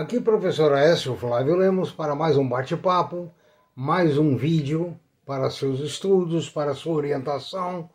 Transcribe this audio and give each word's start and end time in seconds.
Aqui, 0.00 0.18
professor 0.18 0.72
Aécio 0.72 1.14
Flávio 1.14 1.54
Lemos, 1.56 1.92
para 1.92 2.14
mais 2.14 2.34
um 2.38 2.48
bate-papo, 2.48 3.30
mais 3.76 4.16
um 4.16 4.34
vídeo 4.34 4.98
para 5.26 5.50
seus 5.50 5.78
estudos, 5.80 6.48
para 6.48 6.72
sua 6.72 6.94
orientação 6.94 7.90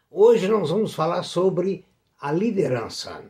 Hoje 0.09 0.47
nós 0.47 0.70
vamos 0.70 0.95
falar 0.95 1.25
sobre 1.25 1.84
a 2.20 2.31
liderança 2.31 3.25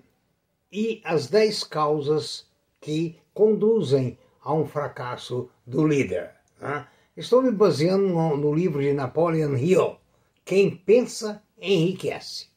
e 0.70 1.00
as 1.04 1.28
10 1.28 1.64
causas 1.64 2.46
que 2.82 3.18
conduzem 3.32 4.18
a 4.42 4.52
um 4.52 4.66
fracasso 4.66 5.48
do 5.66 5.86
líder. 5.86 6.32
Né? 6.60 6.86
Estou 7.16 7.40
me 7.40 7.50
baseando 7.50 8.08
no, 8.08 8.36
no 8.36 8.54
livro 8.54 8.82
de 8.82 8.92
Napoleon 8.92 9.56
Hill, 9.56 9.96
Quem 10.44 10.76
pensa 10.76 11.42
enriquece. 11.58 12.48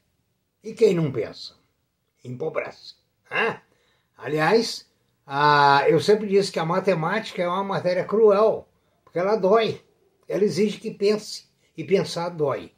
E 0.62 0.74
quem 0.74 0.94
não 0.94 1.14
pensa? 1.14 1.56
empobrece. 2.26 2.96
Né? 3.32 3.62
Aliás, 4.18 4.86
eu 5.88 5.98
sempre 6.02 6.28
disse 6.28 6.52
que 6.52 6.60
a 6.60 6.66
matemática 6.66 7.42
é 7.42 7.48
uma 7.48 7.64
matéria 7.64 8.04
cruel, 8.04 8.68
ela 9.20 9.36
dói. 9.36 9.82
Ela 10.28 10.44
exige 10.44 10.80
que 10.80 10.92
pense, 10.92 11.46
e 11.78 11.84
pensar 11.84 12.30
dói. 12.30 12.72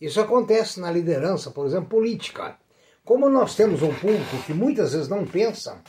Isso 0.00 0.20
acontece 0.20 0.80
na 0.80 0.90
liderança, 0.90 1.50
por 1.50 1.64
exemplo, 1.66 1.88
política. 1.88 2.58
Como 3.04 3.28
nós 3.28 3.54
temos 3.54 3.82
um 3.82 3.94
público 3.94 4.42
que 4.46 4.52
muitas 4.52 4.92
vezes 4.92 5.08
não 5.08 5.24
pensa, 5.24 5.80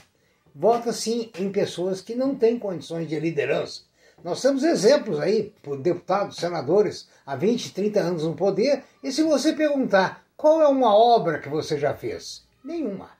vota-se 0.53 1.31
em 1.37 1.51
pessoas 1.51 1.99
que 1.99 2.15
não 2.15 2.35
têm 2.35 2.59
condições 2.59 3.07
de 3.07 3.19
liderança. 3.19 3.81
Nós 4.23 4.41
temos 4.41 4.63
exemplos 4.63 5.19
aí, 5.19 5.53
por 5.61 5.77
deputados, 5.77 6.37
senadores, 6.37 7.09
há 7.25 7.35
20, 7.35 7.73
30 7.73 7.99
anos 7.99 8.23
no 8.23 8.35
poder, 8.35 8.83
e 9.03 9.11
se 9.11 9.23
você 9.23 9.51
perguntar 9.53 10.23
qual 10.37 10.61
é 10.61 10.67
uma 10.67 10.95
obra 10.95 11.39
que 11.39 11.49
você 11.49 11.79
já 11.79 11.93
fez? 11.93 12.45
Nenhuma. 12.63 13.11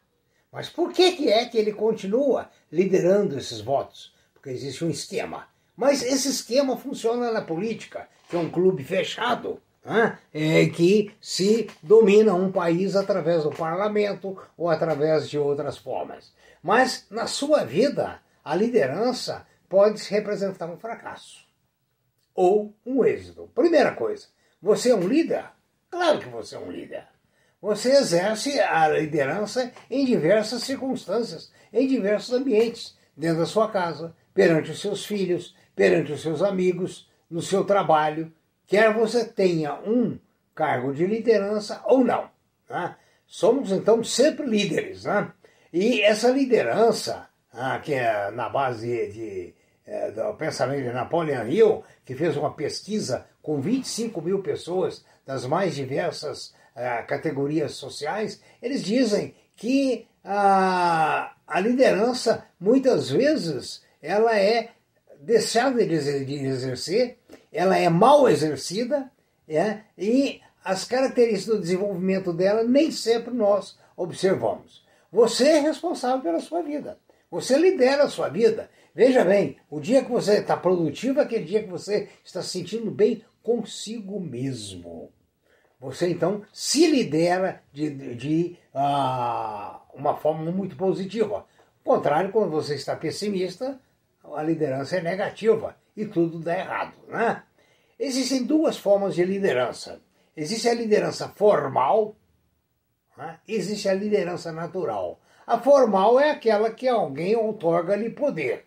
Mas 0.52 0.70
por 0.70 0.94
que 0.94 1.30
é 1.30 1.46
que 1.46 1.58
ele 1.58 1.74
continua 1.74 2.50
liderando 2.72 3.38
esses 3.38 3.60
votos? 3.60 4.14
Porque 4.34 4.50
existe 4.50 4.86
um 4.86 4.90
esquema. 4.90 5.48
Mas 5.76 6.04
esse 6.04 6.30
esquema 6.30 6.78
funciona 6.78 7.32
na 7.32 7.42
política, 7.42 8.08
que 8.30 8.36
é 8.36 8.40
um 8.40 8.50
clube 8.50 8.84
fechado, 8.84 9.62
né? 9.84 10.18
é, 10.34 10.66
que 10.68 11.12
se 11.20 11.70
domina 11.82 12.34
um 12.34 12.52
país 12.52 12.96
através 12.96 13.44
do 13.44 13.50
parlamento 13.50 14.38
ou 14.58 14.70
através 14.70 15.30
de 15.30 15.38
outras 15.38 15.78
formas. 15.78 16.32
Mas 16.62 17.06
na 17.10 17.28
sua 17.28 17.64
vida, 17.64 18.20
a 18.44 18.56
liderança 18.56 19.46
pode 19.68 20.02
representar 20.10 20.68
um 20.68 20.78
fracasso 20.78 21.46
ou 22.36 22.74
um 22.86 23.04
êxito. 23.04 23.50
Primeira 23.54 23.94
coisa, 23.94 24.28
você 24.62 24.92
é 24.92 24.96
um 24.96 25.08
líder? 25.08 25.46
Claro 25.90 26.20
que 26.20 26.30
você 26.30 26.56
é 26.56 26.60
um 26.60 26.72
líder. 26.72 27.08
Você 27.62 27.92
exerce 27.92 28.60
a 28.60 28.88
liderança 28.90 29.72
em 29.90 30.06
diversas 30.06 30.64
circunstâncias, 30.64 31.52
em 31.72 31.88
diversos 31.88 32.34
ambientes, 32.34 32.98
dentro 33.16 33.40
da 33.40 33.46
sua 33.46 33.72
casa, 33.72 34.16
perante 34.34 34.72
os 34.72 34.82
seus 34.82 35.06
filhos, 35.06 35.56
perante 35.76 36.12
os 36.12 36.22
seus 36.22 36.42
amigos, 36.42 37.10
no 37.30 37.42
seu 37.42 37.64
trabalho, 37.64 38.32
quer 38.68 38.94
você 38.94 39.26
tenha 39.26 39.76
um 39.76 40.18
cargo 40.54 40.94
de 40.94 41.06
liderança 41.06 41.82
ou 41.86 42.04
não. 42.04 42.30
Né? 42.70 42.96
Somos 43.26 43.72
então 43.72 44.04
sempre 44.04 44.46
líderes. 44.46 45.06
Né? 45.06 45.32
E 45.72 46.02
essa 46.02 46.30
liderança, 46.30 47.28
ah, 47.52 47.80
que 47.80 47.94
é 47.94 48.30
na 48.32 48.50
base 48.50 49.12
de, 49.12 49.54
é, 49.86 50.12
do 50.12 50.34
pensamento 50.36 50.84
de 50.84 50.94
Napoleon 50.94 51.48
Hill, 51.48 51.84
que 52.06 52.16
fez 52.16 52.38
uma 52.38 52.54
pesquisa 52.54 53.26
com 53.42 53.60
25 53.60 54.22
mil 54.22 54.42
pessoas 54.42 55.04
das 55.26 55.46
mais 55.46 55.76
diversas 55.76 56.54
uh, 56.76 57.06
categorias 57.08 57.74
sociais, 57.74 58.42
eles 58.62 58.84
dizem 58.84 59.34
que 59.56 60.08
a, 60.24 61.34
a 61.48 61.60
liderança, 61.60 62.46
muitas 62.60 63.10
vezes, 63.10 63.84
ela 64.02 64.38
é 64.38 64.70
deixada 65.24 65.86
de 65.86 65.94
exercer, 65.94 67.18
ela 67.52 67.78
é 67.78 67.88
mal 67.90 68.28
exercida, 68.28 69.10
é, 69.48 69.80
e 69.98 70.42
as 70.64 70.86
características 70.86 71.56
do 71.56 71.62
desenvolvimento 71.62 72.34
dela 72.34 72.64
nem 72.64 72.92
sempre 72.92 73.34
nós 73.34 73.78
observamos. 73.96 74.84
Você 75.12 75.48
é 75.48 75.60
responsável 75.60 76.22
pela 76.22 76.40
sua 76.40 76.62
vida. 76.62 76.98
Você 77.30 77.58
lidera 77.58 78.04
a 78.04 78.10
sua 78.10 78.30
vida. 78.30 78.70
Veja 78.96 79.24
bem, 79.24 79.58
o 79.70 79.80
dia 79.80 80.04
que 80.04 80.12
você 80.12 80.40
está 80.40 80.56
produtivo 80.56 81.20
é 81.20 81.24
aquele 81.24 81.46
dia 81.46 81.64
que 81.64 81.70
você 81.70 82.10
está 82.24 82.42
se 82.42 82.50
sentindo 82.50 82.92
bem 82.92 83.24
consigo 83.42 84.20
mesmo. 84.20 85.12
Você 85.80 86.10
então 86.10 86.44
se 86.54 86.88
lidera 86.88 87.62
de, 87.72 87.90
de, 87.90 88.16
de 88.16 88.58
uh, 88.74 89.80
uma 89.94 90.16
forma 90.16 90.52
muito 90.52 90.76
positiva. 90.76 91.46
Ao 91.86 91.96
contrário, 91.96 92.32
quando 92.32 92.52
você 92.52 92.76
está 92.76 92.96
pessimista, 92.96 93.80
a 94.36 94.42
liderança 94.42 94.98
é 94.98 95.02
negativa 95.02 95.76
e 95.96 96.06
tudo 96.06 96.40
dá 96.40 96.58
errado. 96.58 96.94
Né? 97.08 97.44
Existem 98.00 98.44
duas 98.44 98.78
formas 98.78 99.16
de 99.16 99.24
liderança. 99.24 100.02
Existe 100.36 100.68
a 100.68 100.74
liderança 100.74 101.30
formal, 101.30 102.16
né? 103.18 103.40
existe 103.48 103.88
a 103.88 103.94
liderança 103.94 104.52
natural. 104.52 105.20
A 105.46 105.60
formal 105.60 106.20
é 106.20 106.32
aquela 106.32 106.72
que 106.72 106.88
alguém 106.88 107.36
outorga-lhe 107.36 108.10
poder. 108.10 108.66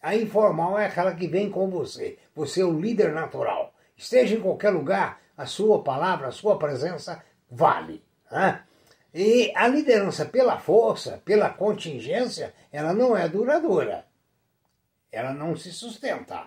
A 0.00 0.14
informal 0.16 0.78
é 0.78 0.86
aquela 0.86 1.14
que 1.14 1.26
vem 1.26 1.50
com 1.50 1.68
você. 1.68 2.16
Você 2.34 2.62
é 2.62 2.64
o 2.64 2.78
líder 2.78 3.12
natural. 3.12 3.74
Esteja 3.96 4.36
em 4.36 4.40
qualquer 4.40 4.70
lugar, 4.70 5.20
a 5.36 5.44
sua 5.44 5.82
palavra, 5.82 6.28
a 6.28 6.32
sua 6.32 6.58
presença 6.58 7.22
vale. 7.50 8.02
Né? 8.30 8.62
E 9.12 9.52
a 9.54 9.66
liderança 9.66 10.24
pela 10.24 10.58
força, 10.58 11.20
pela 11.24 11.50
contingência, 11.50 12.54
ela 12.72 12.94
não 12.94 13.16
é 13.16 13.28
duradoura. 13.28 14.06
Ela 15.10 15.32
não 15.32 15.56
se 15.56 15.72
sustenta. 15.72 16.46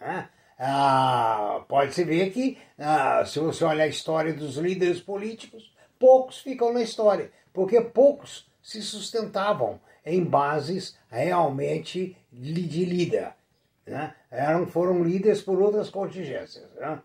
Né? 0.00 0.28
Ah, 0.58 1.64
Pode-se 1.68 2.04
ver 2.04 2.30
que, 2.30 2.58
ah, 2.78 3.24
se 3.24 3.38
você 3.38 3.64
olhar 3.64 3.84
a 3.84 3.88
história 3.88 4.32
dos 4.32 4.56
líderes 4.56 5.00
políticos, 5.00 5.72
poucos 5.98 6.38
ficam 6.38 6.72
na 6.72 6.82
história, 6.82 7.30
porque 7.52 7.80
poucos 7.80 8.50
se 8.62 8.82
sustentavam 8.82 9.80
em 10.04 10.24
bases 10.24 10.98
realmente 11.08 12.16
de 12.32 12.84
líder. 12.84 13.34
Né? 13.86 14.14
Eram, 14.30 14.66
foram 14.66 15.02
líderes 15.02 15.42
por 15.42 15.60
outras 15.60 15.90
contingências. 15.90 16.68
Né? 16.74 17.00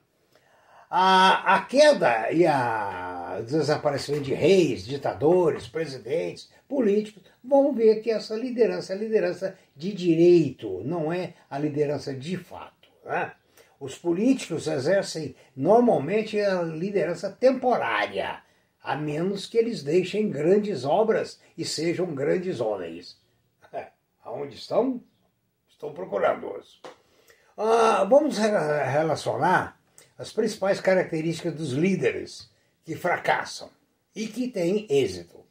A, 0.90 1.56
a 1.56 1.62
queda 1.66 2.32
e 2.32 2.46
a 2.46 3.42
desaparecimento 3.46 4.26
de 4.26 4.34
reis, 4.34 4.86
ditadores, 4.86 5.68
presidentes, 5.68 6.50
políticos, 6.68 7.24
vão 7.44 7.74
ver 7.74 8.02
que 8.02 8.12
essa 8.12 8.36
liderança 8.36 8.94
é 8.94 8.98
liderança 8.98 9.58
de 9.76 9.94
direito, 9.94 10.82
não 10.84 11.12
é 11.12 11.34
a 11.50 11.58
liderança 11.58 12.14
de 12.14 12.38
fato. 12.38 12.90
Né? 13.04 13.32
Os 13.80 13.98
políticos 13.98 14.68
exercem 14.68 15.36
normalmente 15.56 16.40
a 16.40 16.62
liderança 16.62 17.30
temporária, 17.30 18.42
a 18.82 18.96
menos 18.96 19.48
que 19.48 19.58
eles 19.58 19.84
deixem 19.84 20.30
grandes 20.30 20.86
obras 20.86 21.40
e 21.58 21.66
sejam 21.66 22.14
grandes 22.14 22.60
homens. 22.60 23.20
Aonde 24.24 24.56
estão? 24.56 25.04
Estou 25.68 25.92
procurando-os. 25.92 26.82
Ah, 27.58 28.06
vamos 28.10 28.38
relacionar 28.38 29.80
as 30.18 30.32
principais 30.32 30.80
características 30.80 31.54
dos 31.54 31.72
líderes 31.72 32.50
que 32.84 32.96
fracassam 32.96 33.70
e 34.16 34.28
que 34.28 34.48
têm 34.48 34.88
êxito. 34.90 35.44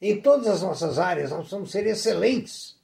Em 0.00 0.20
todas 0.20 0.46
as 0.46 0.62
nossas 0.62 0.98
áreas, 0.98 1.30
nós 1.30 1.40
precisamos 1.40 1.70
ser 1.70 1.86
excelentes 1.86 2.76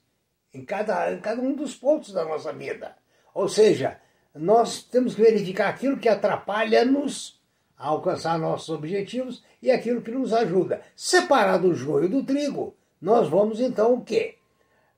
em 0.52 0.64
cada, 0.64 1.12
em 1.12 1.20
cada 1.20 1.40
um 1.40 1.54
dos 1.54 1.74
pontos 1.74 2.12
da 2.12 2.24
nossa 2.24 2.52
vida. 2.52 2.96
Ou 3.34 3.48
seja, 3.48 3.98
nós 4.34 4.82
temos 4.82 5.14
que 5.14 5.22
verificar 5.22 5.68
aquilo 5.68 5.98
que 5.98 6.08
atrapalha-nos 6.08 7.40
a 7.76 7.88
alcançar 7.88 8.38
nossos 8.38 8.68
objetivos 8.68 9.42
e 9.62 9.70
aquilo 9.70 10.02
que 10.02 10.10
nos 10.10 10.32
ajuda. 10.32 10.82
Separar 10.96 11.58
do 11.58 11.74
joio 11.74 12.08
do 12.08 12.22
trigo, 12.22 12.74
nós 13.00 13.28
vamos 13.28 13.60
então 13.60 13.94
o 13.94 14.04
quê? 14.04 14.36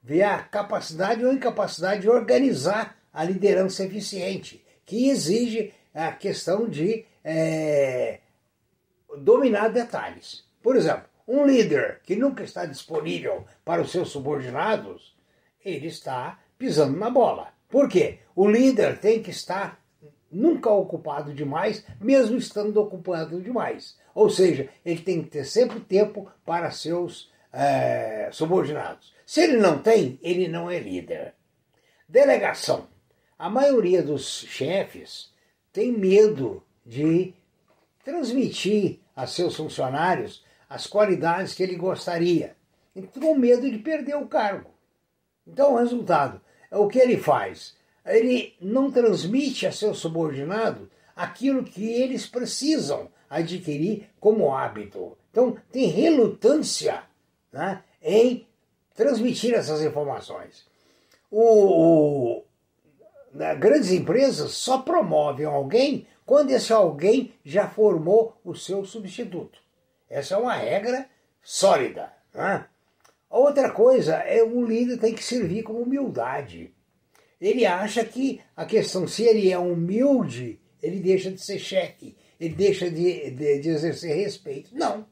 Ver 0.02 0.22
a 0.22 0.38
capacidade 0.42 1.24
ou 1.24 1.32
incapacidade 1.32 2.02
de 2.02 2.10
organizar 2.10 2.96
a 3.12 3.22
liderança 3.22 3.84
eficiente, 3.84 4.64
que 4.84 5.08
exige 5.08 5.72
a 5.94 6.12
questão 6.12 6.68
de 6.68 7.04
é, 7.24 8.20
dominar 9.18 9.68
detalhes. 9.68 10.44
Por 10.62 10.76
exemplo, 10.76 11.04
um 11.26 11.44
líder 11.44 12.00
que 12.02 12.16
nunca 12.16 12.42
está 12.42 12.64
disponível 12.66 13.44
para 13.64 13.82
os 13.82 13.90
seus 13.90 14.10
subordinados, 14.10 15.16
ele 15.64 15.86
está 15.86 16.38
pisando 16.58 16.98
na 16.98 17.10
bola. 17.10 17.48
Por 17.68 17.88
quê? 17.88 18.18
O 18.34 18.48
líder 18.48 18.98
tem 18.98 19.22
que 19.22 19.30
estar 19.30 19.80
nunca 20.30 20.70
ocupado 20.70 21.32
demais, 21.32 21.84
mesmo 22.00 22.36
estando 22.36 22.78
ocupado 22.78 23.40
demais. 23.40 23.98
Ou 24.14 24.28
seja, 24.30 24.68
ele 24.84 25.00
tem 25.00 25.22
que 25.22 25.30
ter 25.30 25.44
sempre 25.44 25.80
tempo 25.80 26.30
para 26.44 26.70
seus 26.70 27.30
é, 27.52 28.28
subordinados. 28.32 29.14
Se 29.26 29.42
ele 29.42 29.56
não 29.56 29.78
tem, 29.78 30.18
ele 30.22 30.48
não 30.48 30.70
é 30.70 30.78
líder. 30.78 31.34
Delegação. 32.08 32.88
A 33.38 33.48
maioria 33.48 34.02
dos 34.02 34.44
chefes 34.48 35.31
tem 35.72 35.90
medo 35.90 36.62
de 36.84 37.34
transmitir 38.04 38.98
a 39.14 39.26
seus 39.26 39.56
funcionários 39.56 40.44
as 40.68 40.86
qualidades 40.86 41.54
que 41.54 41.62
ele 41.62 41.76
gostaria. 41.76 42.56
Então, 42.94 43.22
com 43.22 43.38
medo 43.38 43.70
de 43.70 43.78
perder 43.78 44.16
o 44.16 44.26
cargo. 44.26 44.70
Então, 45.46 45.74
o 45.74 45.78
resultado 45.78 46.40
é 46.70 46.76
o 46.76 46.88
que 46.88 46.98
ele 46.98 47.16
faz? 47.16 47.74
Ele 48.04 48.54
não 48.60 48.90
transmite 48.90 49.66
a 49.66 49.72
seu 49.72 49.94
subordinado 49.94 50.90
aquilo 51.14 51.62
que 51.62 51.84
eles 51.84 52.26
precisam 52.26 53.10
adquirir 53.28 54.08
como 54.18 54.54
hábito. 54.54 55.16
Então, 55.30 55.56
tem 55.70 55.86
relutância 55.86 57.02
né, 57.52 57.82
em 58.02 58.46
transmitir 58.94 59.54
essas 59.54 59.82
informações. 59.82 60.66
O, 61.30 61.40
o, 61.40 62.44
grandes 63.58 63.90
empresas 63.90 64.52
só 64.52 64.78
promovem 64.78 65.46
alguém 65.46 66.06
quando 66.24 66.50
esse 66.50 66.72
alguém 66.72 67.34
já 67.44 67.68
formou 67.68 68.38
o 68.44 68.54
seu 68.54 68.84
substituto. 68.84 69.58
Essa 70.08 70.34
é 70.34 70.38
uma 70.38 70.54
regra 70.54 71.06
sólida. 71.42 72.12
Né? 72.34 72.66
Outra 73.28 73.70
coisa 73.70 74.16
é 74.16 74.42
o 74.42 74.64
líder 74.64 74.98
tem 74.98 75.14
que 75.14 75.24
servir 75.24 75.62
com 75.62 75.72
humildade. 75.74 76.74
Ele 77.40 77.66
acha 77.66 78.04
que 78.04 78.40
a 78.56 78.64
questão, 78.64 79.08
se 79.08 79.24
ele 79.24 79.50
é 79.50 79.58
humilde, 79.58 80.60
ele 80.82 81.00
deixa 81.00 81.30
de 81.30 81.42
ser 81.42 81.58
chefe, 81.58 82.16
ele 82.38 82.54
deixa 82.54 82.90
de, 82.90 83.30
de, 83.30 83.58
de 83.58 83.68
exercer 83.68 84.14
respeito. 84.14 84.70
Não. 84.74 85.06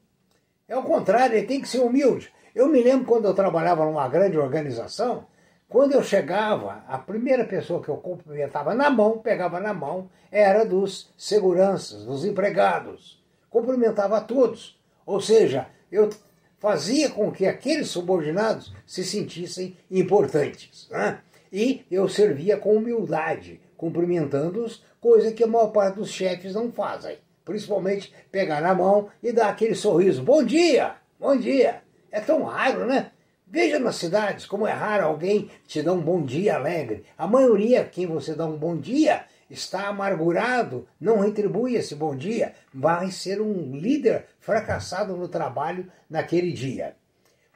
É 0.69 0.77
o 0.77 0.83
contrário, 0.83 1.37
ele 1.37 1.47
tem 1.47 1.61
que 1.61 1.69
ser 1.69 1.81
humilde. 1.81 2.33
Eu 2.55 2.69
me 2.69 2.83
lembro 2.83 3.07
quando 3.07 3.25
eu 3.25 3.35
trabalhava 3.35 3.85
numa 3.85 4.09
grande 4.09 4.39
organização, 4.39 5.27
quando 5.71 5.93
eu 5.93 6.03
chegava, 6.03 6.83
a 6.89 6.99
primeira 6.99 7.45
pessoa 7.45 7.81
que 7.81 7.89
eu 7.89 7.97
cumprimentava 7.97 8.75
na 8.75 8.91
mão, 8.91 9.19
pegava 9.19 9.61
na 9.61 9.73
mão, 9.73 10.11
era 10.29 10.65
dos 10.65 11.09
seguranças, 11.17 12.05
dos 12.05 12.25
empregados. 12.25 13.23
Cumprimentava 13.49 14.17
a 14.17 14.21
todos. 14.21 14.77
Ou 15.07 15.21
seja, 15.21 15.69
eu 15.91 16.11
fazia 16.59 17.09
com 17.09 17.31
que 17.31 17.47
aqueles 17.47 17.87
subordinados 17.87 18.75
se 18.85 19.05
sentissem 19.05 19.77
importantes. 19.89 20.89
Né? 20.91 21.21
E 21.53 21.87
eu 21.89 22.09
servia 22.09 22.57
com 22.57 22.75
humildade, 22.75 23.61
cumprimentando-os, 23.77 24.85
coisa 25.01 25.31
que 25.31 25.45
a 25.45 25.47
maior 25.47 25.69
parte 25.69 25.95
dos 26.01 26.11
chefes 26.11 26.53
não 26.53 26.73
fazem. 26.73 27.17
Principalmente 27.45 28.13
pegar 28.33 28.61
na 28.61 28.75
mão 28.75 29.09
e 29.23 29.31
dar 29.31 29.51
aquele 29.51 29.77
sorriso. 29.77 30.21
Bom 30.25 30.43
dia! 30.43 30.97
Bom 31.19 31.37
dia! 31.37 31.81
É 32.11 32.19
tão 32.19 32.43
raro, 32.43 32.87
né? 32.87 33.13
Veja 33.53 33.81
nas 33.81 33.97
cidades 33.97 34.47
como 34.47 34.65
é 34.65 34.71
raro 34.71 35.07
alguém 35.07 35.51
te 35.67 35.83
dar 35.83 35.93
um 35.93 36.01
bom 36.01 36.25
dia 36.25 36.55
alegre. 36.55 37.05
A 37.19 37.27
maioria, 37.27 37.85
quem 37.85 38.07
você 38.07 38.33
dá 38.33 38.47
um 38.47 38.57
bom 38.57 38.77
dia, 38.77 39.25
está 39.51 39.89
amargurado, 39.89 40.87
não 41.01 41.19
retribui 41.19 41.75
esse 41.75 41.97
bom 41.97 42.15
dia, 42.15 42.55
vai 42.73 43.11
ser 43.11 43.41
um 43.41 43.77
líder 43.77 44.27
fracassado 44.39 45.17
no 45.17 45.27
trabalho 45.27 45.91
naquele 46.09 46.53
dia. 46.53 46.95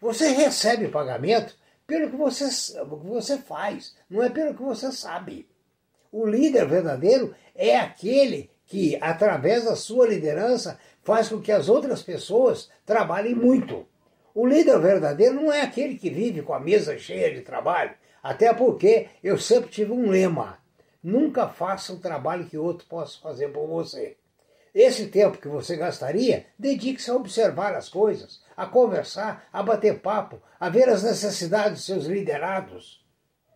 Você 0.01 0.31
recebe 0.31 0.89
pagamento 0.89 1.57
pelo 1.87 2.11
que 2.11 2.17
você, 2.17 2.49
que 2.75 3.07
você 3.07 3.39
faz, 3.39 3.95
não 4.11 4.21
é 4.21 4.29
pelo 4.29 4.53
que 4.53 4.63
você 4.63 4.91
sabe. 4.91 5.49
O 6.11 6.27
líder 6.27 6.67
verdadeiro 6.67 7.37
é 7.55 7.77
aquele 7.77 8.51
que, 8.67 8.99
através 9.01 9.65
da 9.65 9.77
sua 9.77 10.09
liderança, 10.09 10.77
faz 11.05 11.29
com 11.29 11.41
que 11.41 11.53
as 11.53 11.69
outras 11.69 12.03
pessoas 12.03 12.69
trabalhem 12.85 13.37
muito. 13.37 13.87
O 14.35 14.45
líder 14.45 14.81
verdadeiro 14.81 15.35
não 15.37 15.53
é 15.53 15.61
aquele 15.61 15.97
que 15.97 16.11
vive 16.11 16.43
com 16.43 16.53
a 16.53 16.59
mesa 16.59 16.99
cheia 16.99 17.33
de 17.33 17.43
trabalho, 17.43 17.95
até 18.21 18.53
porque 18.53 19.07
eu 19.23 19.39
sempre 19.39 19.71
tive 19.71 19.93
um 19.93 20.11
lema: 20.11 20.59
nunca 21.01 21.49
faça 21.49 21.93
um 21.93 22.01
trabalho 22.01 22.47
que 22.47 22.59
outro 22.59 22.85
possa 22.89 23.21
fazer 23.21 23.49
por 23.49 23.69
você. 23.69 24.17
Esse 24.75 25.07
tempo 25.07 25.39
que 25.39 25.47
você 25.47 25.77
gastaria, 25.77 26.47
dedique-se 26.59 27.09
a 27.09 27.15
observar 27.15 27.75
as 27.75 27.89
coisas, 27.89 28.43
a 28.57 28.67
conversar, 28.67 29.47
a 29.53 29.63
bater 29.63 30.01
papo, 30.01 30.43
a 30.59 30.69
ver 30.69 30.89
as 30.89 31.05
necessidades 31.05 31.75
dos 31.75 31.87
seus 31.87 32.07
liderados, 32.07 33.07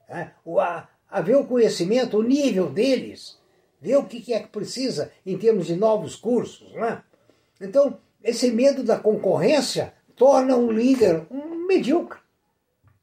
né? 0.08 0.32
a, 0.60 0.86
a 1.10 1.20
ver 1.20 1.34
o 1.34 1.44
conhecimento, 1.44 2.19
o 2.19 2.22
nível 2.22 2.70
deles, 2.70 3.36
ver 3.80 3.96
o 3.96 4.04
que 4.04 4.32
é 4.32 4.38
que 4.38 4.46
precisa 4.46 5.10
em 5.26 5.36
termos 5.36 5.66
de 5.66 5.75
novos 5.75 6.14
cursos. 6.14 6.72
Né? 6.75 7.02
Então, 7.60 7.98
esse 8.22 8.52
medo 8.52 8.84
da 8.84 8.96
concorrência 8.96 9.92
torna 10.19 10.56
um 10.56 10.70
líder 10.70 11.26
um 11.31 11.67
medíocre. 11.67 12.19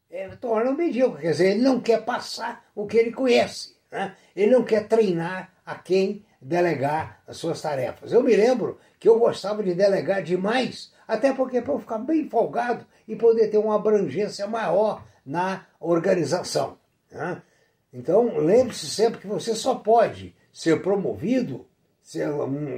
É, 0.10 0.28
torna 0.36 0.70
um 0.70 0.76
medíocre, 0.76 1.22
quer 1.22 1.32
dizer, 1.32 1.52
ele 1.52 1.62
não 1.62 1.80
quer 1.82 2.04
passar 2.04 2.66
o 2.76 2.86
que 2.86 2.98
ele 2.98 3.12
conhece. 3.12 3.76
Né? 3.92 4.16
Ele 4.36 4.52
não 4.52 4.64
quer 4.64 4.88
treinar 4.88 5.52
a 5.66 5.76
quem 5.76 6.24
delegar 6.42 7.24
as 7.28 7.38
suas 7.38 7.62
tarefas. 7.62 8.12
Eu 8.12 8.22
me 8.22 8.36
lembro 8.36 8.78
que 9.00 9.10
eu 9.10 9.18
gostava 9.18 9.64
de 9.64 9.74
delegar 9.74 10.22
demais, 10.22 10.94
até 11.08 11.34
porque 11.34 11.62
para 11.62 11.74
eu 11.74 11.80
ficar 11.80 11.98
bem 11.98 12.30
folgado 12.30 12.86
e 13.08 13.16
poder 13.16 13.50
ter 13.50 13.58
uma 13.58 13.76
abrangência 13.76 14.46
maior 14.46 15.04
na 15.26 15.66
organização. 15.80 16.78
Né? 17.12 17.42
Então, 17.92 18.38
lembre-se 18.38 18.88
sempre 18.88 19.22
que 19.22 19.28
você 19.28 19.56
só 19.56 19.76
pode 19.76 20.36
ser 20.52 20.82
promovido 20.82 21.66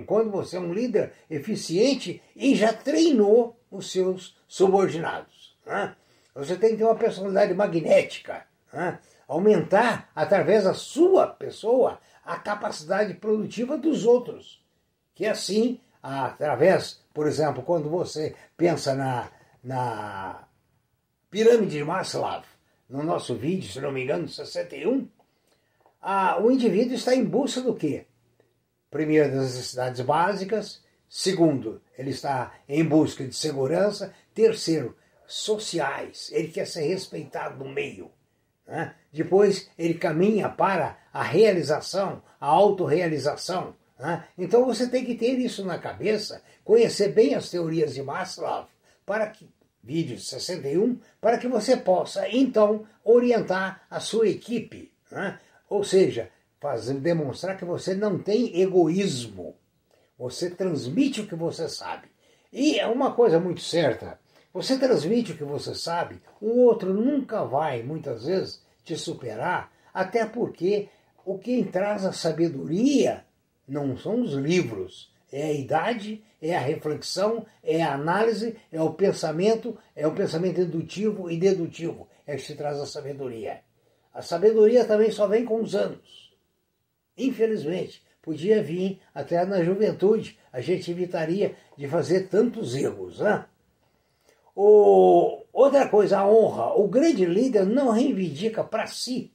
quando 0.06 0.32
você 0.32 0.56
é 0.56 0.60
um 0.60 0.74
líder 0.74 1.12
eficiente 1.30 2.22
e 2.36 2.56
já 2.56 2.72
treinou 2.72 3.57
os 3.70 3.92
seus 3.92 4.38
subordinados. 4.48 5.58
Né? 5.66 5.96
Você 6.36 6.56
tem 6.56 6.72
que 6.72 6.78
ter 6.78 6.84
uma 6.84 6.96
personalidade 6.96 7.54
magnética, 7.54 8.46
né? 8.72 9.00
aumentar 9.28 10.10
através 10.16 10.64
da 10.64 10.74
sua 10.74 11.28
pessoa 11.28 12.00
a 12.24 12.38
capacidade 12.38 13.14
produtiva 13.16 13.78
dos 13.78 14.06
outros. 14.06 14.64
Que 15.16 15.26
assim, 15.26 15.80
através, 16.02 17.02
por 17.14 17.28
exemplo, 17.28 17.64
quando 17.64 17.90
você 17.90 18.36
pensa 18.56 18.94
na, 18.94 19.30
na 19.64 20.48
pirâmide 21.30 21.78
de 21.78 21.84
Maslow, 21.84 22.44
no 22.90 23.04
nosso 23.04 23.36
vídeo, 23.36 23.70
se 23.70 23.82
não 23.82 23.92
me 23.92 24.04
engano, 24.04 24.28
61, 24.28 25.08
a, 26.02 26.40
o 26.42 26.52
indivíduo 26.52 26.96
está 26.96 27.16
em 27.16 27.26
busca 27.26 27.62
do 27.62 27.76
quê? 27.76 28.06
Primeiro, 28.90 29.30
das 29.32 29.56
necessidades 29.56 30.02
básicas. 30.02 30.82
Segundo, 31.10 31.82
ele 31.98 32.12
está 32.12 32.54
em 32.68 32.84
busca 32.84 33.24
de 33.26 33.36
segurança. 33.36 34.14
Terceiro, 34.34 34.96
sociais. 35.26 36.30
Ele 36.32 36.48
quer 36.50 36.66
ser 36.66 36.88
respeitado 36.88 37.64
no 37.64 37.72
meio. 37.72 38.12
Né? 38.66 38.94
Depois, 39.12 39.70
ele 39.78 39.94
caminha 39.94 40.50
para 40.50 40.98
a 41.14 41.24
realização, 41.24 42.22
a 42.40 42.48
autorrealização. 42.48 43.76
Né? 43.98 44.26
Então, 44.38 44.66
você 44.66 44.88
tem 44.88 45.06
que 45.06 45.16
ter 45.16 45.40
isso 45.40 45.66
na 45.66 45.80
cabeça, 45.80 46.42
conhecer 46.64 47.14
bem 47.14 47.34
as 47.34 47.50
teorias 47.50 47.94
de 47.94 48.04
Maslow, 48.04 48.68
para 49.06 49.28
que 49.28 49.50
vídeo 49.82 50.20
61, 50.20 51.00
para 51.22 51.38
que 51.38 51.48
você 51.48 51.78
possa, 51.78 52.28
então, 52.30 52.86
orientar 53.06 53.86
a 53.90 54.02
sua 54.02 54.28
equipe. 54.28 54.92
Né? 55.10 55.40
Ou 55.70 55.84
seja, 55.84 56.30
fazer, 56.60 56.96
demonstrar 56.96 57.58
que 57.58 57.64
você 57.64 57.96
não 57.96 58.20
tem 58.20 58.60
egoísmo. 58.60 59.56
Você 60.18 60.50
transmite 60.50 61.22
o 61.22 61.28
que 61.28 61.36
você 61.36 61.70
sabe. 61.70 62.08
E 62.52 62.80
é 62.80 62.88
uma 62.88 63.14
coisa 63.14 63.40
muito 63.40 63.62
certa: 63.62 64.20
você 64.54 64.78
transmite 64.78 65.34
o 65.34 65.38
que 65.38 65.44
você 65.44 65.76
sabe, 65.76 66.22
o 66.42 66.62
outro 66.62 66.94
nunca 66.94 67.44
vai, 67.44 67.84
muitas 67.84 68.26
vezes, 68.26 68.64
te 68.84 68.98
superar, 68.98 69.72
até 69.94 70.26
porque 70.26 70.90
o 71.26 71.38
que 71.38 71.64
traz 71.66 72.06
a 72.06 72.12
sabedoria 72.12 73.26
não 73.68 73.98
são 73.98 74.22
os 74.22 74.34
livros, 74.34 75.14
é 75.32 75.44
a 75.44 75.54
idade, 75.54 76.24
é 76.42 76.56
a 76.56 76.60
reflexão, 76.60 77.46
é 77.62 77.84
a 77.84 77.94
análise, 77.94 78.56
é 78.72 78.82
o 78.82 78.94
pensamento, 78.94 79.78
é 79.96 80.08
o 80.08 80.16
pensamento 80.16 80.62
indutivo 80.62 81.30
e 81.30 81.38
dedutivo, 81.38 82.08
é 82.26 82.36
que 82.36 82.44
te 82.44 82.56
traz 82.56 82.80
a 82.80 82.86
sabedoria. 82.86 83.62
A 84.14 84.22
sabedoria 84.22 84.86
também 84.86 85.12
só 85.12 85.28
vem 85.28 85.46
com 85.46 85.62
os 85.62 85.76
anos. 85.76 86.34
Infelizmente, 87.18 88.02
podia 88.28 88.62
vir 88.62 89.00
até 89.16 89.46
na 89.46 89.64
juventude. 89.64 90.38
A 90.52 90.60
gente 90.60 90.92
evitaria 90.92 91.56
de 91.78 91.88
fazer 91.88 92.28
tantos 92.28 92.76
erros. 92.76 93.20
Né? 93.20 93.46
O, 94.54 95.46
outra 95.54 95.88
coisa, 95.88 96.20
a 96.20 96.30
honra. 96.30 96.74
O 96.78 96.90
grande 96.90 97.24
líder 97.24 97.66
não 97.66 97.90
reivindica 97.90 98.66
para 98.66 98.86
si 98.86 99.32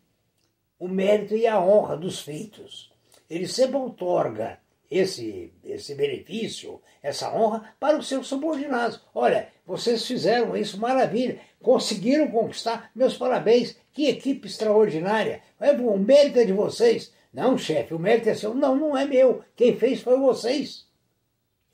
o 0.78 0.86
mérito 0.86 1.34
e 1.34 1.46
a 1.46 1.58
honra 1.58 1.96
dos 1.96 2.20
feitos. 2.20 2.92
Ele 3.30 3.48
sempre 3.48 3.76
outorga 3.76 4.58
esse, 4.90 5.50
esse 5.64 5.94
benefício, 5.94 6.78
essa 7.02 7.34
honra 7.34 7.74
para 7.80 7.96
os 7.96 8.06
seus 8.06 8.26
subordinados. 8.26 9.00
Olha, 9.14 9.48
vocês 9.66 10.06
fizeram 10.06 10.54
isso, 10.54 10.78
maravilha, 10.78 11.40
conseguiram 11.62 12.30
conquistar, 12.30 12.90
meus 12.94 13.16
parabéns, 13.16 13.74
que 13.90 14.06
equipe 14.06 14.46
extraordinária, 14.46 15.40
é 15.58 15.72
o 15.72 15.96
mérito 15.96 16.40
é 16.40 16.44
de 16.44 16.52
vocês. 16.52 17.10
Não, 17.32 17.56
chefe, 17.56 17.94
o 17.94 17.98
mérito 17.98 18.28
é 18.28 18.34
seu. 18.34 18.54
Não, 18.54 18.76
não 18.76 18.96
é 18.96 19.04
meu, 19.06 19.42
quem 19.56 19.76
fez 19.76 20.02
foi 20.02 20.18
vocês. 20.18 20.86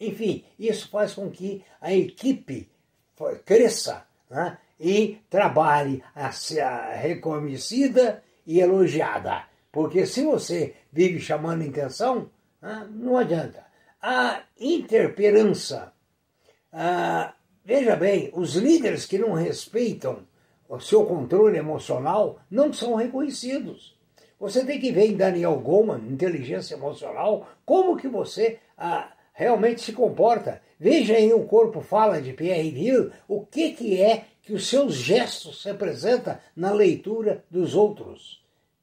Enfim, 0.00 0.44
isso 0.58 0.88
faz 0.88 1.14
com 1.14 1.28
que 1.30 1.64
a 1.80 1.92
equipe 1.92 2.70
cresça 3.44 4.06
né, 4.30 4.58
e 4.78 5.18
trabalhe 5.28 6.02
a 6.14 6.30
ser 6.30 6.64
reconhecida 6.96 8.22
e 8.46 8.60
elogiada. 8.60 9.44
Porque 9.72 10.06
se 10.06 10.22
você 10.24 10.76
vive 10.92 11.20
chamando 11.20 11.64
intenção, 11.64 12.30
ah, 12.62 12.86
não 12.88 13.16
adianta. 13.16 13.66
A 14.00 14.42
interperança. 14.58 15.92
Ah, 16.72 17.34
veja 17.64 17.96
bem, 17.96 18.30
os 18.32 18.54
líderes 18.54 19.04
que 19.04 19.18
não 19.18 19.32
respeitam 19.32 20.26
o 20.68 20.78
seu 20.78 21.06
controle 21.06 21.56
emocional 21.56 22.38
não 22.50 22.72
são 22.72 22.94
reconhecidos. 22.94 23.97
Você 24.38 24.64
tem 24.64 24.78
que 24.78 24.92
ver 24.92 25.06
em 25.06 25.16
Daniel 25.16 25.58
Goleman, 25.58 26.08
inteligência 26.08 26.74
emocional, 26.74 27.48
como 27.64 27.96
que 27.96 28.06
você 28.06 28.58
ah, 28.76 29.10
realmente 29.32 29.80
se 29.80 29.92
comporta. 29.92 30.62
Veja 30.78 31.18
em 31.18 31.32
O 31.32 31.44
Corpo 31.44 31.80
Fala 31.80 32.22
de 32.22 32.32
Pierre 32.32 32.68
Hill 32.68 33.10
o 33.26 33.44
que, 33.44 33.72
que 33.72 34.00
é 34.00 34.24
que 34.42 34.52
os 34.52 34.68
seus 34.68 34.94
gestos 34.94 35.64
representam 35.64 36.38
na 36.54 36.72
leitura 36.72 37.44
dos 37.50 37.74
outros. 37.74 38.42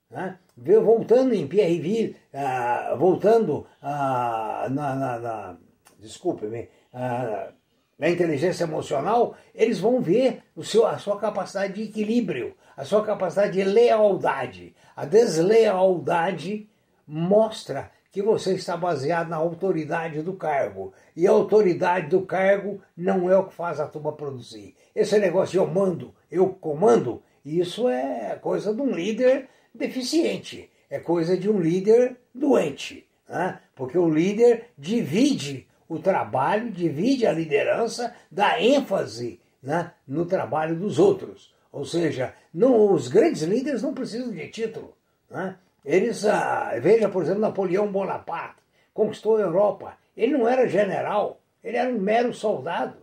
Né? 0.10 0.38
Voltando 0.58 1.34
em 1.34 1.48
Pierreville, 1.48 2.16
ah, 2.34 2.96
voltando 2.98 3.66
ah, 3.82 4.68
na, 4.70 4.96
na, 4.96 5.20
na 5.20 5.58
desculpe-me, 6.00 6.70
ah, 6.94 7.50
na 7.98 8.10
inteligência 8.10 8.66
emocional, 8.66 9.36
eles 9.54 9.80
vão 9.80 10.02
ver 10.02 10.44
o 10.56 10.64
seu, 10.64 10.86
a 10.86 10.98
sua 10.98 11.18
capacidade 11.18 11.74
de 11.74 11.84
equilíbrio, 11.84 12.56
a 12.76 12.84
sua 12.84 13.04
capacidade 13.04 13.54
de 13.54 13.64
lealdade. 13.64 14.76
A 14.96 15.06
deslealdade 15.06 16.68
mostra 17.08 17.92
que 18.12 18.22
você 18.22 18.54
está 18.54 18.78
baseado 18.78 19.28
na 19.28 19.36
autoridade 19.36 20.22
do 20.22 20.34
cargo. 20.34 20.94
E 21.16 21.28
a 21.28 21.32
autoridade 21.32 22.08
do 22.08 22.22
cargo 22.22 22.82
não 22.96 23.30
é 23.30 23.38
o 23.38 23.44
que 23.44 23.54
faz 23.54 23.78
a 23.78 23.88
turma 23.88 24.14
produzir. 24.14 24.74
Esse 24.96 25.20
negócio 25.20 25.52
de 25.52 25.58
eu 25.58 25.68
mando, 25.68 26.16
eu 26.32 26.48
comando, 26.48 27.22
isso 27.44 27.90
é 27.90 28.38
coisa 28.42 28.74
de 28.74 28.82
um 28.82 28.92
líder 28.92 29.50
deficiente, 29.74 30.72
é 30.90 30.98
coisa 30.98 31.38
de 31.38 31.50
um 31.50 31.60
líder 31.60 32.16
doente, 32.34 33.06
né? 33.28 33.60
porque 33.76 33.98
o 33.98 34.10
líder 34.10 34.70
divide 34.78 35.68
o 35.90 36.00
trabalho, 36.00 36.72
divide 36.72 37.28
a 37.28 37.34
liderança, 37.34 38.16
dá 38.32 38.62
ênfase 38.62 39.42
né, 39.62 39.92
no 40.08 40.26
trabalho 40.26 40.76
dos 40.76 41.00
outros. 41.00 41.54
Ou 41.76 41.84
seja, 41.84 42.34
não, 42.54 42.94
os 42.94 43.10
grandes 43.10 43.42
líderes 43.42 43.82
não 43.82 43.94
precisam 43.94 44.32
de 44.32 44.48
título. 44.48 44.96
Né? 45.30 45.58
Eles, 45.84 46.24
ah, 46.24 46.72
veja, 46.82 47.10
por 47.10 47.22
exemplo, 47.22 47.42
Napoleão 47.42 47.92
Bonaparte, 47.92 48.62
conquistou 48.94 49.36
a 49.36 49.42
Europa. 49.42 49.98
Ele 50.16 50.38
não 50.38 50.48
era 50.48 50.70
general, 50.70 51.38
ele 51.62 51.76
era 51.76 51.90
um 51.90 52.00
mero 52.00 52.34
soldado. 52.34 52.96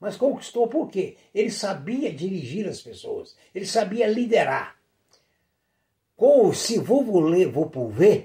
Mas 0.00 0.16
conquistou 0.16 0.66
por 0.68 0.88
quê? 0.88 1.18
Ele 1.34 1.50
sabia 1.50 2.10
dirigir 2.10 2.66
as 2.66 2.80
pessoas, 2.80 3.36
ele 3.54 3.66
sabia 3.66 4.06
liderar. 4.06 4.74
Com 6.16 6.48
o 6.48 6.54
se 6.54 6.78
vous 6.78 7.04
voulez, 7.04 7.52
vous 7.52 7.68
pouvez, 7.68 8.24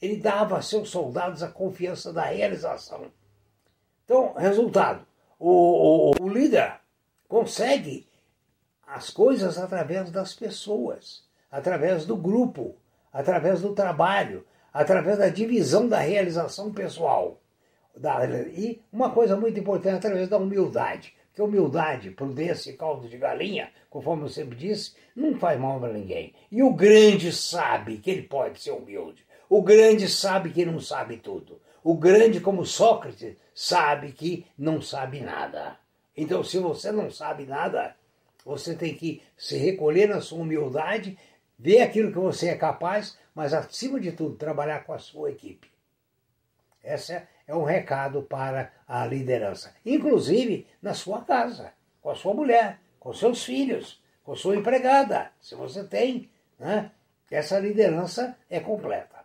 ele 0.00 0.16
dava 0.16 0.56
a 0.56 0.62
seus 0.62 0.88
soldados 0.88 1.42
a 1.42 1.48
confiança 1.48 2.14
da 2.14 2.22
realização. 2.22 3.12
Então, 4.06 4.32
resultado, 4.32 5.06
o, 5.38 6.12
o, 6.12 6.14
o 6.18 6.28
líder 6.30 6.80
consegue 7.28 8.07
as 8.88 9.10
coisas 9.10 9.58
através 9.58 10.10
das 10.10 10.34
pessoas, 10.34 11.22
através 11.50 12.06
do 12.06 12.16
grupo, 12.16 12.74
através 13.12 13.60
do 13.60 13.74
trabalho, 13.74 14.44
através 14.72 15.18
da 15.18 15.28
divisão 15.28 15.88
da 15.88 15.98
realização 15.98 16.72
pessoal. 16.72 17.40
E 18.56 18.80
uma 18.92 19.10
coisa 19.10 19.36
muito 19.36 19.58
importante, 19.60 19.96
através 19.96 20.28
da 20.28 20.38
humildade. 20.38 21.14
Que 21.34 21.42
humildade, 21.42 22.10
prudência 22.10 22.70
e 22.70 22.76
caldo 22.76 23.08
de 23.08 23.16
galinha, 23.16 23.70
conforme 23.88 24.24
eu 24.24 24.28
sempre 24.28 24.56
disse, 24.56 24.96
não 25.14 25.38
faz 25.38 25.58
mal 25.60 25.78
para 25.78 25.92
ninguém. 25.92 26.34
E 26.50 26.62
o 26.62 26.72
grande 26.72 27.32
sabe 27.32 27.98
que 27.98 28.10
ele 28.10 28.22
pode 28.22 28.60
ser 28.60 28.72
humilde. 28.72 29.24
O 29.48 29.62
grande 29.62 30.08
sabe 30.08 30.50
que 30.50 30.64
não 30.64 30.80
sabe 30.80 31.16
tudo. 31.18 31.60
O 31.84 31.94
grande, 31.94 32.40
como 32.40 32.66
Sócrates, 32.66 33.36
sabe 33.54 34.12
que 34.12 34.46
não 34.58 34.80
sabe 34.80 35.20
nada. 35.20 35.76
Então, 36.16 36.42
se 36.42 36.58
você 36.58 36.90
não 36.90 37.10
sabe 37.10 37.46
nada, 37.46 37.94
você 38.48 38.74
tem 38.74 38.94
que 38.94 39.22
se 39.36 39.58
recolher 39.58 40.08
na 40.08 40.22
sua 40.22 40.38
humildade, 40.38 41.18
ver 41.58 41.82
aquilo 41.82 42.10
que 42.10 42.18
você 42.18 42.48
é 42.48 42.56
capaz, 42.56 43.18
mas, 43.34 43.52
acima 43.52 44.00
de 44.00 44.10
tudo, 44.10 44.36
trabalhar 44.36 44.84
com 44.84 44.94
a 44.94 44.98
sua 44.98 45.30
equipe. 45.30 45.70
Esse 46.82 47.20
é 47.46 47.54
um 47.54 47.64
recado 47.64 48.22
para 48.22 48.72
a 48.88 49.04
liderança. 49.04 49.74
Inclusive 49.84 50.66
na 50.80 50.94
sua 50.94 51.20
casa, 51.20 51.74
com 52.00 52.08
a 52.08 52.14
sua 52.14 52.32
mulher, 52.32 52.78
com 52.98 53.12
seus 53.12 53.44
filhos, 53.44 54.02
com 54.24 54.34
sua 54.34 54.56
empregada, 54.56 55.30
se 55.42 55.54
você 55.54 55.84
tem. 55.84 56.30
Né? 56.58 56.90
Essa 57.30 57.58
liderança 57.58 58.34
é 58.48 58.60
completa. 58.60 59.18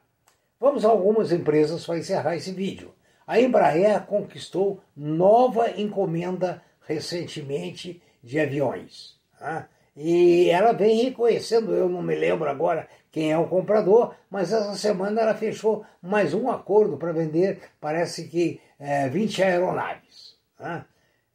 Vamos 0.60 0.84
a 0.84 0.90
algumas 0.90 1.32
empresas 1.32 1.86
para 1.86 1.98
encerrar 1.98 2.36
esse 2.36 2.52
vídeo. 2.52 2.94
A 3.26 3.40
Embraer 3.40 4.02
conquistou 4.06 4.84
nova 4.94 5.80
encomenda 5.80 6.62
recentemente 6.86 8.02
de 8.24 8.40
aviões. 8.40 9.20
Né? 9.40 9.68
E 9.96 10.50
ela 10.50 10.72
vem 10.72 11.04
reconhecendo, 11.04 11.74
eu 11.74 11.88
não 11.88 12.02
me 12.02 12.16
lembro 12.16 12.50
agora 12.50 12.88
quem 13.12 13.32
é 13.32 13.38
o 13.38 13.48
comprador, 13.48 14.16
mas 14.30 14.52
essa 14.52 14.76
semana 14.76 15.22
ela 15.22 15.36
fechou 15.36 15.86
mais 16.02 16.34
um 16.34 16.50
acordo 16.50 16.98
para 16.98 17.12
vender, 17.12 17.62
parece 17.80 18.28
que 18.28 18.60
é, 18.80 19.08
20 19.08 19.44
aeronaves. 19.44 20.36
Né? 20.60 20.84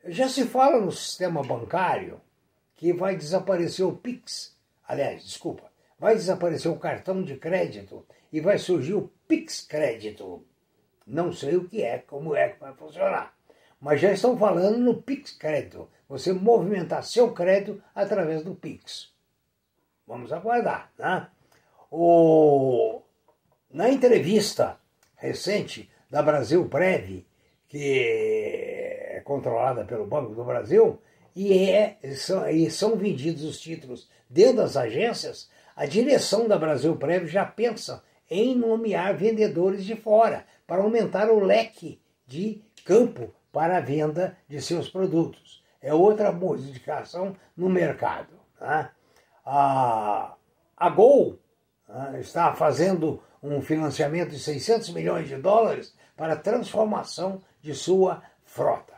Já 0.06 0.28
se 0.28 0.44
fala 0.46 0.80
no 0.80 0.90
sistema 0.90 1.42
bancário 1.42 2.20
que 2.74 2.92
vai 2.92 3.14
desaparecer 3.14 3.86
o 3.86 3.92
PIX, 3.92 4.56
aliás, 4.88 5.22
desculpa, 5.24 5.64
vai 5.98 6.14
desaparecer 6.14 6.70
o 6.70 6.78
cartão 6.78 7.22
de 7.22 7.36
crédito 7.36 8.04
e 8.32 8.40
vai 8.40 8.58
surgir 8.58 8.94
o 8.94 9.10
PIX 9.28 9.60
Crédito. 9.62 10.44
Não 11.06 11.32
sei 11.32 11.56
o 11.56 11.64
que 11.64 11.82
é, 11.82 11.98
como 11.98 12.34
é 12.34 12.50
que 12.50 12.60
vai 12.60 12.74
funcionar. 12.74 13.34
Mas 13.80 14.00
já 14.00 14.12
estão 14.12 14.36
falando 14.36 14.78
no 14.78 15.02
Pix 15.02 15.32
Crédito. 15.32 15.88
Você 16.08 16.32
movimentar 16.32 17.04
seu 17.04 17.32
crédito 17.32 17.82
através 17.94 18.42
do 18.42 18.54
Pix. 18.54 19.12
Vamos 20.06 20.32
aguardar, 20.32 20.90
né? 20.98 21.28
O... 21.90 23.02
Na 23.70 23.90
entrevista 23.90 24.78
recente 25.16 25.90
da 26.10 26.22
Brasil 26.22 26.66
Prev, 26.68 27.26
que 27.68 29.12
é 29.16 29.22
controlada 29.24 29.84
pelo 29.84 30.06
Banco 30.06 30.34
do 30.34 30.44
Brasil, 30.44 30.98
e, 31.36 31.68
é, 31.70 31.98
são, 32.14 32.48
e 32.48 32.70
são 32.70 32.96
vendidos 32.96 33.44
os 33.44 33.60
títulos 33.60 34.08
dentro 34.28 34.56
das 34.56 34.76
agências, 34.76 35.50
a 35.76 35.86
direção 35.86 36.48
da 36.48 36.58
Brasil 36.58 36.96
Prev 36.96 37.26
já 37.26 37.44
pensa 37.44 38.02
em 38.30 38.54
nomear 38.54 39.16
vendedores 39.16 39.84
de 39.84 39.94
fora 39.94 40.46
para 40.66 40.82
aumentar 40.82 41.30
o 41.30 41.38
leque 41.38 42.00
de 42.26 42.62
campo 42.84 43.32
para 43.52 43.76
a 43.76 43.80
venda 43.80 44.36
de 44.48 44.60
seus 44.60 44.88
produtos. 44.88 45.57
É 45.80 45.94
outra 45.94 46.32
modificação 46.32 47.36
no 47.56 47.68
mercado. 47.68 48.28
Tá? 48.58 48.90
A, 49.44 50.34
a 50.76 50.90
Gol 50.90 51.38
tá? 51.86 52.18
está 52.18 52.54
fazendo 52.54 53.22
um 53.42 53.60
financiamento 53.62 54.30
de 54.30 54.38
600 54.38 54.90
milhões 54.90 55.28
de 55.28 55.36
dólares 55.36 55.94
para 56.16 56.34
a 56.34 56.38
transformação 56.38 57.42
de 57.62 57.74
sua 57.74 58.22
frota. 58.44 58.94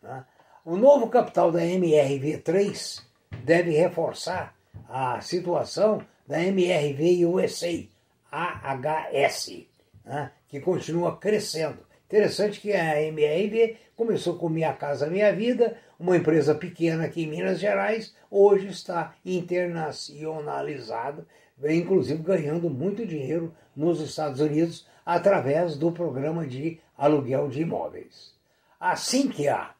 Tá? 0.00 0.26
O 0.64 0.76
novo 0.76 1.08
capital 1.08 1.50
da 1.50 1.60
MRV3 1.60 3.02
deve 3.44 3.72
reforçar 3.72 4.54
a 4.88 5.20
situação 5.20 6.04
da 6.26 6.42
MRV 6.42 7.26
USA, 7.26 7.84
AHS, 8.30 9.66
né, 10.04 10.30
que 10.48 10.60
continua 10.60 11.16
crescendo. 11.16 11.78
Interessante 12.12 12.60
que 12.60 12.74
a 12.74 13.00
MRV 13.00 13.78
começou 13.96 14.36
com 14.36 14.50
Minha 14.50 14.74
Casa 14.74 15.06
Minha 15.06 15.34
Vida, 15.34 15.78
uma 15.98 16.14
empresa 16.14 16.54
pequena 16.54 17.06
aqui 17.06 17.22
em 17.22 17.26
Minas 17.26 17.58
Gerais, 17.58 18.14
hoje 18.30 18.68
está 18.68 19.14
internacionalizada, 19.24 21.26
inclusive 21.64 22.22
ganhando 22.22 22.68
muito 22.68 23.06
dinheiro 23.06 23.56
nos 23.74 23.98
Estados 23.98 24.40
Unidos 24.40 24.86
através 25.06 25.78
do 25.78 25.90
programa 25.90 26.46
de 26.46 26.78
aluguel 26.98 27.48
de 27.48 27.62
imóveis. 27.62 28.34
Assim 28.78 29.30
que 29.30 29.48
a, 29.48 29.74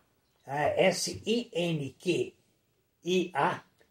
S-I-N-Q-I-A 0.47 2.33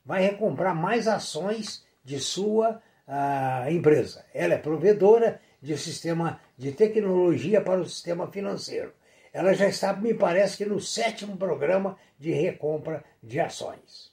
vai 0.04 0.24
recomprar 0.24 0.76
mais 0.76 1.08
ações 1.08 1.86
de 2.04 2.20
sua 2.20 2.82
a, 3.08 3.72
empresa. 3.72 4.26
Ela 4.34 4.56
é 4.56 4.58
provedora 4.58 5.40
de 5.62 5.78
sistema 5.78 6.40
de 6.62 6.72
tecnologia 6.72 7.60
para 7.60 7.82
o 7.82 7.90
sistema 7.90 8.28
financeiro. 8.28 8.94
Ela 9.34 9.52
já 9.52 9.68
está, 9.68 9.94
me 9.94 10.14
parece 10.14 10.58
que 10.58 10.66
no 10.66 10.80
sétimo 10.80 11.36
programa 11.36 11.98
de 12.20 12.32
recompra 12.32 13.04
de 13.24 13.40
ações. 13.40 14.12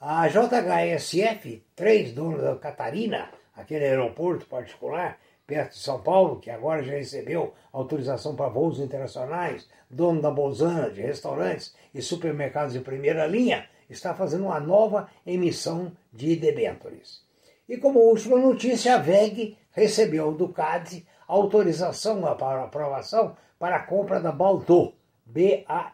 A 0.00 0.26
JHSF, 0.28 1.62
três 1.76 2.12
donos 2.12 2.40
da 2.40 2.56
Catarina, 2.56 3.28
aquele 3.54 3.84
aeroporto 3.84 4.46
particular 4.46 5.18
perto 5.46 5.72
de 5.72 5.80
São 5.80 6.00
Paulo, 6.00 6.40
que 6.40 6.50
agora 6.50 6.82
já 6.82 6.94
recebeu 6.94 7.52
autorização 7.70 8.34
para 8.34 8.48
voos 8.48 8.80
internacionais, 8.80 9.68
dono 9.90 10.22
da 10.22 10.30
Bolzana, 10.30 10.88
de 10.88 11.02
restaurantes 11.02 11.74
e 11.94 12.00
supermercados 12.00 12.72
de 12.72 12.80
primeira 12.80 13.26
linha, 13.26 13.68
está 13.90 14.14
fazendo 14.14 14.46
uma 14.46 14.60
nova 14.60 15.10
emissão 15.26 15.92
de 16.10 16.34
debêntures. 16.34 17.22
E 17.68 17.76
como 17.76 17.98
última 17.98 18.38
notícia, 18.38 18.94
a 18.94 18.98
VEG 18.98 19.58
recebeu 19.72 20.32
do 20.32 20.48
CAD 20.48 21.06
autorização 21.28 22.22
para 22.36 22.64
aprovação 22.64 23.36
para 23.58 23.76
a 23.76 23.82
compra 23.82 24.18
da 24.20 24.32
Balto, 24.32 24.94
B-A-L-T-E-A-U, 25.26 25.92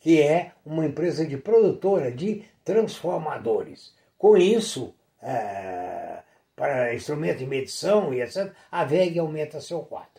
que 0.00 0.20
é 0.20 0.52
uma 0.66 0.84
empresa 0.84 1.24
de 1.24 1.36
produtora 1.36 2.10
de 2.10 2.44
transformadores. 2.64 3.94
Com 4.18 4.36
isso, 4.36 4.94
é, 5.22 6.22
para 6.56 6.94
instrumento 6.94 7.38
de 7.38 7.46
medição 7.46 8.12
e 8.12 8.20
etc., 8.20 8.52
a 8.70 8.84
VEG 8.84 9.18
aumenta 9.18 9.60
seu 9.60 9.80
quadro. 9.80 10.10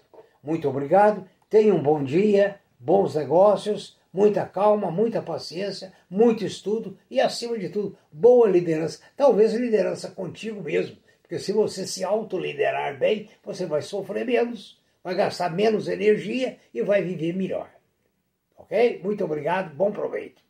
Muito 0.41 0.69
obrigado, 0.69 1.27
tenha 1.49 1.73
um 1.73 1.81
bom 1.81 2.03
dia, 2.03 2.59
bons 2.79 3.15
negócios, 3.15 3.97
muita 4.11 4.45
calma, 4.45 4.91
muita 4.91 5.21
paciência, 5.21 5.91
muito 6.09 6.45
estudo 6.45 6.97
e, 7.09 7.19
acima 7.19 7.57
de 7.57 7.69
tudo, 7.69 7.97
boa 8.11 8.47
liderança. 8.47 8.99
Talvez 9.17 9.53
liderança 9.53 10.11
contigo 10.11 10.61
mesmo, 10.61 10.97
porque 11.33 11.43
se 11.43 11.51
você 11.51 11.87
se 11.87 12.03
autoliderar 12.03 12.95
bem, 12.99 13.27
você 13.43 13.65
vai 13.65 13.81
sofrer 13.81 14.23
menos, 14.23 14.79
vai 15.03 15.15
gastar 15.15 15.49
menos 15.49 15.87
energia 15.87 16.59
e 16.71 16.83
vai 16.83 17.01
viver 17.01 17.33
melhor. 17.35 17.71
Ok? 18.55 19.01
Muito 19.03 19.25
obrigado, 19.25 19.73
bom 19.73 19.91
proveito. 19.91 20.43